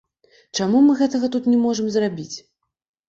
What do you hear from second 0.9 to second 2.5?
гэтага тут не можам зрабіць?